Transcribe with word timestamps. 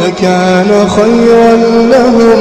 لكان 0.00 0.70
خيرا 0.88 1.52
لهم 1.94 2.40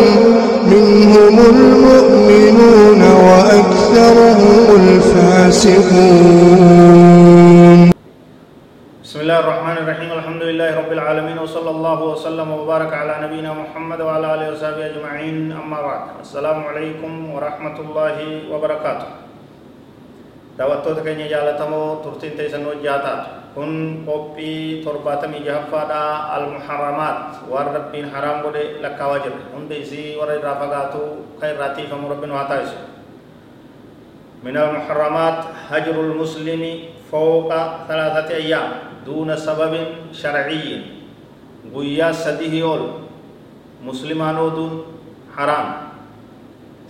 منهم 0.73 1.35
المؤمنون 1.53 3.01
وأكثرهم 3.27 4.65
الفاسقون. 4.81 6.21
بسم 9.03 9.19
الله 9.19 9.39
الرحمن 9.39 9.77
الرحيم. 9.83 10.11
الحمد 10.11 10.43
لله 10.43 10.69
رب 10.81 10.91
العالمين 10.91 11.37
وصلى 11.39 11.69
الله 11.69 11.99
وسلم 12.03 12.47
وبارك 12.51 12.91
على 12.93 13.13
نبينا 13.27 13.51
محمد 13.53 13.99
وعلى 14.01 14.27
آله 14.35 14.47
وصحبه 14.51 14.85
أجمعين. 14.91 15.51
أما 15.51 15.79
بعد 15.81 16.01
السلام 16.21 16.63
عليكم 16.63 17.11
ورحمة 17.35 17.77
الله 17.79 18.17
وبركاته. 18.51 19.09
daawwattoota 20.57 21.01
keenya 21.01 21.25
jaalatamoo 21.31 21.95
turtiin 22.05 22.37
teessan 22.37 22.65
hojjaataa 22.65 23.40
kun 23.55 24.03
qophii 24.07 24.83
torbaatamii 24.85 25.43
jahaffaadha 25.47 26.01
almuharramaat 26.35 27.43
waan 27.51 27.67
rabbiin 27.77 28.07
haraam 28.13 28.39
godhe 28.45 28.63
lakkaawaa 28.83 29.19
jirre 29.25 29.43
hundi 29.53 29.75
isii 29.83 30.15
warra 30.19 30.39
irraa 30.39 30.55
fagaatu 30.63 31.01
kan 31.39 31.51
irraa 31.55 31.75
tiifamu 31.75 32.09
rabbiin 32.13 32.35
waa 32.37 32.47
taasisu 32.53 32.79
من 34.41 34.57
المحرمات 34.57 35.69
هجر 35.69 35.95
المسلم 36.01 36.63
فوق 37.11 37.49
ثلاثة 37.87 38.29
أيام 38.35 38.69
دون 39.05 39.29
سبب 39.37 39.73
شرعي 40.13 40.81
قويا 41.73 42.09
سديه 42.11 42.53
يول 42.59 42.83
مسلمان 43.85 44.35
دون 44.57 44.73
حرام 45.37 45.67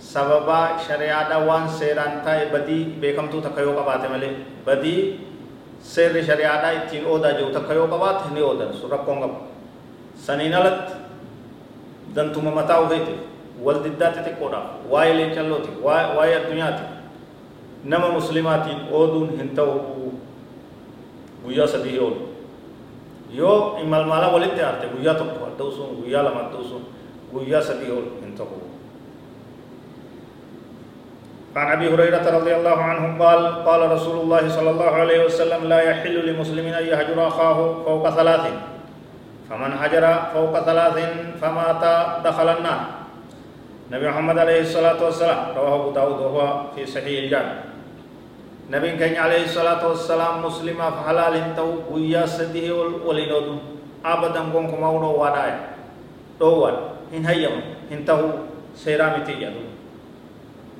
سببا 0.00 0.60
شريعة 0.88 1.30
وان 1.46 1.68
سيران 1.68 2.24
تاي 2.24 2.48
بدي 2.48 2.84
بيكم 3.00 3.26
تو 3.28 3.44
تكيو 3.44 3.76
قبات 3.78 4.08
ملي 4.10 4.32
بدي 4.66 4.96
سر 5.82 6.22
شريعة 6.22 6.86
تين 6.90 7.04
أودا 7.04 7.40
جو 7.40 7.48
تكيو 7.50 7.84
قبات 7.84 8.18
هني 8.30 8.40
أودا 8.42 8.72
سورة 8.72 8.96
كونغب 8.96 9.34
سنين 10.16 10.54
ألت 10.54 10.88
دن 12.14 12.32
توما 12.32 12.50
متاو 12.54 12.84
هيت 12.84 13.08
والدداتي 13.62 14.20
تكورا 14.22 14.60
واي 14.90 15.12
لين 15.16 15.34
كلوتي 15.34 15.70
واي 15.82 16.16
واي 16.16 16.36
الدنيا 16.36 16.70
تي 16.70 16.84
نما 17.90 18.08
مسلماتي 18.16 18.72
أودون 18.92 19.28
هنتو 19.40 19.68
بويا 21.44 21.66
سبيه 21.66 22.00
أول 22.00 22.14
يو 23.34 23.76
إمال 23.82 24.06
مالا 24.06 24.34
ولد 24.34 24.54
تيار 24.54 24.74
تي 24.80 24.86
بويا 24.94 25.12
تكوا 25.12 25.58
دوسون 25.58 25.88
بويا 25.98 26.22
لما 26.22 26.42
دوسون 26.54 26.82
بويا 27.32 27.60
سبيه 27.60 27.90
أول 27.90 28.06
هنتو 28.24 28.44
عن 31.56 31.72
أبي 31.72 31.94
هريرة 31.94 32.24
رضي 32.38 32.54
الله 32.56 32.78
عنه 32.82 33.24
قال 33.24 33.64
قال 33.64 33.90
رسول 33.92 34.20
الله 34.20 34.48
صلى 34.48 34.70
الله 34.70 34.90
عليه 34.90 35.24
وسلم 35.24 35.68
لا 35.68 35.80
يحل 35.80 36.16
لمسلم 36.32 36.66
أن 36.72 36.84
يهجر 36.84 37.28
أخاه 37.28 37.58
فوق 37.84 38.10
ثلاث. 38.10 38.44
فمن 39.50 39.72
هجر 39.72 40.04
فوق 40.34 40.54
ثلاث 40.60 40.96
فمات 41.40 41.84
دخل 42.24 42.48
النار. 42.48 42.80
نبي 43.92 44.08
محمد 44.08 44.38
عليه 44.38 44.60
الصلاة 44.60 45.04
والسلام 45.04 45.38
رواه 45.56 45.74
أبو 45.74 45.90
داود 45.92 46.18
وهو 46.20 46.72
في 46.76 46.86
صحيح 46.86 47.24
الجامع. 47.24 47.54
نبي 48.72 48.96
كان 48.96 49.16
عليه 49.20 49.44
الصلاة 49.44 49.88
والسلام 49.88 50.40
مسلما 50.40 50.90
فحلال 50.90 51.34
انتو 51.36 51.92
ويا 51.92 52.24
سديه 52.26 52.72
ولينود 53.04 53.58
أبدا 54.04 54.40
كون 54.52 54.72
كما 54.72 54.88
ودو 54.88 55.20
وداي 55.20 55.52
دوان 56.40 56.74
إن 57.12 57.26
هيم 57.26 57.54
انتو 57.92 58.20
سيرامتي 58.72 59.32
يدو 59.32 59.62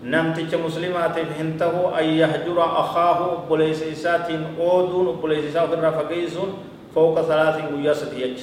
نمتج 0.03 0.55
مسلمات 0.55 1.17
انتو 1.41 1.95
أن 1.95 2.05
يهجر 2.05 2.59
أخاه 2.59 3.21
بليس 3.51 3.83
إسات 3.83 4.29
أودون 4.59 5.21
بليس 5.23 5.45
إسات 5.55 5.73
الرفقيسون 5.73 6.49
فوق 6.95 7.23
ثلاث 7.23 7.57
ويا 7.75 7.95
سديج 7.95 8.39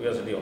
ويا 0.00 0.12
سديو 0.12 0.38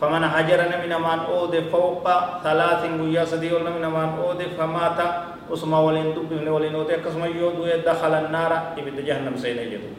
فمن 0.00 0.24
هجر 0.24 0.60
من 0.82 0.92
من 0.94 1.18
أود 1.26 1.54
فوق 1.72 2.06
ثلاث 2.42 2.82
ويا 3.00 3.24
سديو 3.24 3.58
من 3.58 3.82
من 3.82 4.08
أود 4.22 4.42
فمات 4.58 4.98
usuma 5.52 5.84
waliin 5.84 6.14
dubbifne 6.14 6.50
waliin 6.50 6.74
oote 6.74 6.94
akkasuma 6.94 7.26
yoo 7.26 7.52
du'e 7.52 7.82
dakhala 7.84 8.24
annaara 8.24 8.72
ibidda 8.76 9.02
jahannam 9.02 9.36
seene 9.36 9.68
jedhu 9.68 9.90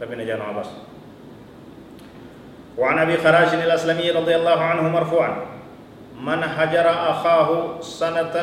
rabbina 0.00 0.24
jaanama 0.24 0.52
bas 0.62 0.70
وعن 2.78 2.98
أبي 2.98 3.16
خراش 3.18 3.54
الأسلمي 3.54 4.10
رضي 4.10 4.34
الله 4.36 4.60
عنه 4.60 4.82
مرفوعا. 4.88 5.57
من 6.18 6.42
هجر 6.42 6.86
أخاه 6.90 7.80
سنة 7.80 8.34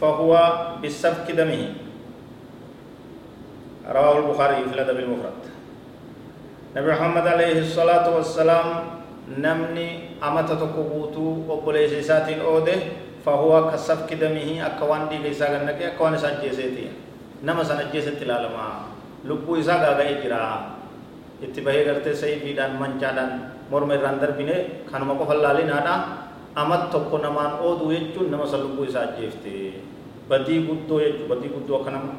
فهو 0.00 0.32
بسفك 0.84 1.30
دمه. 1.30 1.74
رواه 3.86 4.18
البخاري 4.18 4.64
في 4.64 4.74
الأدب 4.74 4.98
المفرد. 4.98 5.42
نبي 6.76 6.90
محمد 6.90 7.26
عليه 7.26 7.58
الصلاة 7.62 8.16
والسلام 8.16 8.66
نمني 9.38 10.18
امتتك 10.24 10.74
بوتو 10.74 11.46
وبليس 11.48 12.06
ساتين 12.06 12.40
اوده 12.40 12.76
فهو 13.26 13.70
كسفك 13.70 14.12
دمه 14.14 14.66
أكوان 14.66 15.08
دي 15.08 15.18
ليسا 15.22 15.46
غنك 15.54 15.82
أكوان 15.94 16.18
سان 16.18 16.42
جيسيتي 16.42 16.88
نما 17.44 17.64
سان 17.64 17.88
جيسيت 17.92 18.22
لالما. 18.26 18.90
لبو 19.24 19.56
إسا 19.60 19.72
غاقا 19.72 20.02
إجرا. 20.02 20.73
کرتے 21.40 22.14
صحیح 22.14 22.38
فیدان 22.42 22.76
منچادان 22.80 23.30
مرمي 23.70 23.96
راندر 23.96 24.30
بینه 24.38 24.56
خانما 24.92 25.14
کو 25.18 25.24
فلالي 25.24 25.64
نادا 25.64 25.94
أمت 26.58 26.82
tokko 26.92 27.18
namaan 27.18 27.58
ooduu 27.60 27.92
jechuun 27.92 28.30
nama 28.30 28.46
san 28.46 28.60
lubbuu 28.62 28.84
isaa 28.86 29.02
ajjeefte 29.10 29.52
badii 30.28 30.60
guddoo 30.68 31.00
jechuu 31.00 31.26
badii 31.28 31.50
guddoo 31.54 31.80
akka 31.80 31.90
nama 31.90 32.12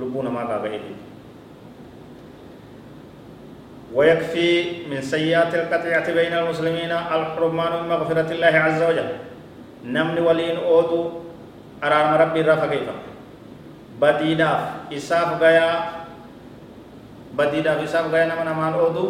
lubbuu 0.00 0.22
namaa 0.22 0.44
gaaga'e 0.50 0.80
ويكفي 3.94 4.48
من 4.90 5.00
سيئات 5.00 5.54
القطيعة 5.54 6.12
بين 6.12 6.32
المسلمين 6.32 6.92
الحرمان 6.92 7.72
من 7.82 7.88
مغفرة 7.88 8.28
الله 8.36 8.54
عز 8.66 8.82
وجل 8.82 9.08
namni 9.84 10.20
waliin 10.20 10.58
oodu 10.58 11.22
araarama 11.80 12.16
rabbii 12.18 12.40
irraa 12.42 12.56
fageeffama 12.56 13.02
badiidhaaf 14.00 14.92
isaaf 14.98 15.38
gayaa 15.40 15.97
badiidhaaf 17.38 17.80
isaaf 17.86 18.06
gayaa 18.12 18.30
nama 18.34 18.44
namaan 18.50 18.74
oodu 18.84 19.04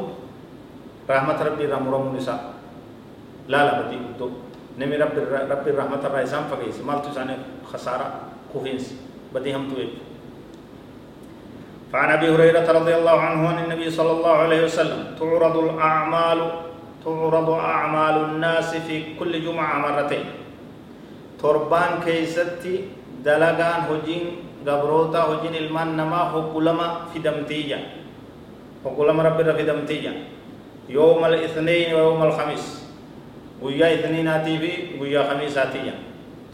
rahmata 1.09 1.43
rabbii 1.49 1.65
irraa 1.69 1.81
muramuun 1.87 2.17
isaa 2.23 2.41
laala 3.53 3.73
badii 3.81 4.01
guddoo 4.05 4.31
nami 4.79 4.95
rabbiin 5.03 5.77
rahmata 5.81 6.07
irraa 6.13 6.25
isaan 6.29 6.45
fageesse 6.53 6.83
maaltu 6.89 7.09
isaaniif 7.15 7.41
khasaara 7.71 8.07
kufiinsi 8.53 8.93
badii 9.33 9.55
hamtuu 9.57 9.79
jechuudha 9.81 10.07
فعن 11.93 12.11
ابي 12.21 12.29
هريره 12.35 12.69
رضي 12.79 12.95
الله 13.01 13.17
عنه 13.29 13.41
عن 13.49 13.59
النبي 13.65 13.89
صلى 13.99 14.13
الله 14.21 14.35
عليه 14.45 14.61
وسلم 14.69 15.01
تعرض 15.21 15.57
الاعمال 15.65 16.39
تعرض 17.05 17.49
اعمال 17.51 18.17
الناس 18.29 18.71
في 18.87 18.97
كل 19.19 19.33
جمعه 19.45 19.75
مرتين 19.85 20.25
torbaan 21.41 22.03
keeysatti 22.05 22.93
dalagaan 23.25 23.89
hojiin 23.89 24.25
gabroota 24.69 25.21
hojiin 25.33 25.55
ilmaan 25.55 25.97
namaa 25.97 26.29
hoggulama 26.35 27.09
fidamtiiyya 27.15 27.79
وقلما 28.85 29.23
رب 29.23 29.39
رفي 29.41 29.63
دمتيجا 29.63 30.13
يوم 30.89 31.25
الاثنين 31.25 31.95
ويوم 31.95 32.23
الخميس 32.23 32.65
ويا 33.63 33.95
اثنين 33.95 34.29
آتي 34.29 34.55
بي 34.59 34.73
ويا 35.01 35.23
خميس 35.31 35.59
آتي 35.59 35.93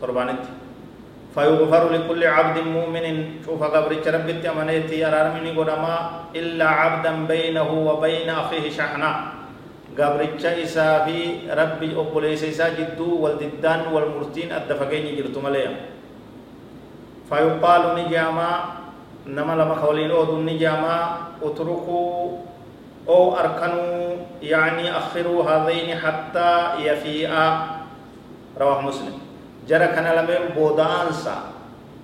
تربانت 0.00 0.44
فيغفر 1.35 1.82
لكل 1.93 2.23
عبد 2.26 2.59
مؤمن 2.67 3.05
شوف 3.47 3.62
قبر 3.62 3.93
رب 4.06 4.29
التمنيتي 4.29 4.97
يرارمني 5.00 5.50
قدما 5.59 5.97
إلا 6.35 6.67
عبدا 6.69 7.12
بينه 7.26 7.71
وبين 7.88 8.29
أخيه 8.31 8.70
شحنا 8.70 9.11
قبر 9.99 10.20
إسا 10.44 11.05
في 11.05 11.19
ربي 11.50 11.88
أقول 11.97 12.25
إسا 12.25 12.70
والددان 13.23 13.81
والمرتين 13.93 14.53
الدفقين 14.53 15.05
جرتم 15.17 15.44
ليا 15.49 15.73
فيقال 17.31 17.82
نجاما 17.99 18.50
nama 19.26 19.55
lama 19.55 19.75
ka 19.75 19.87
waliin 19.88 20.11
oodu 20.12 20.43
ni 20.43 20.59
jaamaa 20.59 21.37
utrukuu 21.43 22.44
أو 23.09 23.37
أركنوا 23.37 24.17
يعني 24.43 24.97
أخروا 24.97 25.44
هذين 25.44 25.93
حتى 25.99 26.50
يفيئا 26.81 27.47
رواه 28.61 28.81
مسلم 28.81 29.12
جرى 29.69 29.87
كان 29.93 30.05
لمن 30.09 30.56
بودانسا 30.56 31.37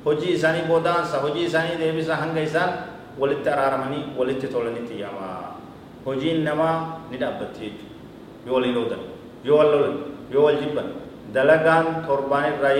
هجي 0.06 0.34
إساني 0.37 0.69
بودانسا 0.69 1.25
هجي 1.25 1.46
إساني 1.46 1.81
ديبسا 1.81 2.14
هنگا 2.14 2.44
إسان 2.44 2.70
ولت 3.19 3.49
أرارمني 3.49 4.00
ولت 4.16 4.46
تولني 4.46 4.81
تياما 4.88 5.56
hojiin 6.00 6.44
namaa 6.44 7.05
ni 7.12 7.16
dhaabbatti 7.20 7.61
jechuudha 7.61 8.49
yoo 8.49 8.55
waliin 8.56 8.76
oodan 8.76 9.02
yoo 9.44 9.56
wal 9.58 9.69
lolan 9.73 9.96
yoo 10.32 10.44
wal 10.49 10.56
jibban 10.56 10.88
dalagaan 11.34 12.08
torbaan 12.08 12.56
irraa 12.56 12.73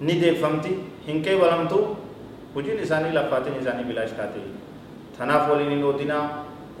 ni 0.00 0.14
deeffamti 0.22 0.72
hin 1.06 1.22
qeebalamtu 1.26 1.78
hojiin 2.54 2.78
isaanii 2.86 3.12
laffaatiin 3.18 3.60
isaanii 3.62 3.84
bilaash 3.90 4.14
taate 4.18 4.40
tanaaf 5.18 5.50
waliin 5.50 5.70
hin 5.76 5.84
oodinaa 5.84 6.24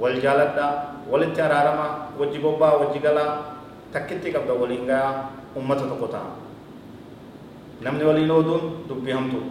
wal 0.02 0.16
jaaladhaa 0.24 0.72
walitti 1.12 1.40
araaramaa 1.46 1.90
wajji 2.20 2.38
bobbaa 2.44 2.72
wajji 2.82 2.98
galaa 3.06 3.30
takkitti 3.92 4.32
qabda 4.36 4.54
waliin 4.62 4.86
gayaa 4.90 5.14
ummata 5.62 5.84
tokko 5.92 6.08
ta'a 6.14 6.30
namni 7.86 8.04
waliin 8.10 8.30
ooduun 8.36 8.62
dubbii 8.88 9.12
hamtuu 9.18 9.42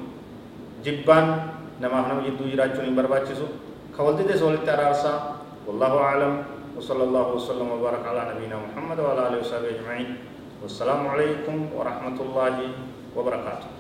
jibbaan 0.86 1.28
namaaf 1.80 2.08
nama 2.12 2.22
jidduu 2.28 2.48
jiraachuun 2.54 2.86
hin 2.90 2.96
barbaachisu 3.02 3.48
ka 3.98 4.04
wal 4.04 4.16
dides 4.22 4.42
walitti 4.48 4.72
araarsaa 4.78 5.18
wallahu 5.68 6.00
aclam 6.12 6.36
وصلى 6.80 7.04
الله 7.04 7.28
وسلم 7.36 7.68
وبارك 7.76 8.04
على 8.08 8.22
نبينا 8.32 8.56
محمد 8.66 8.98
وعلى 9.04 9.22
اله 9.28 9.38
وصحبه 9.44 9.68
اجمعين 9.76 10.10
والسلام 10.64 11.02
عليكم 11.14 11.56
ورحمه 11.76 12.18
الله 12.26 12.56
وبركاته. 13.16 13.79